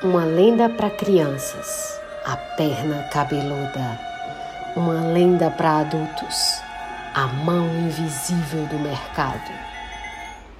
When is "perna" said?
2.36-3.02